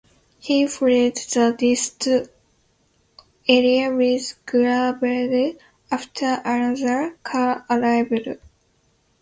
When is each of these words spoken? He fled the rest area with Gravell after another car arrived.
He 0.39 0.65
fled 0.65 1.13
the 1.13 1.55
rest 1.61 2.07
area 3.47 3.95
with 3.95 4.33
Gravell 4.47 5.59
after 5.91 6.41
another 6.43 7.19
car 7.23 7.63
arrived. 7.69 8.27